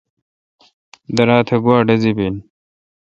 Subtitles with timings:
[1.15, 2.35] درا تہ گوا ڈزی بین؟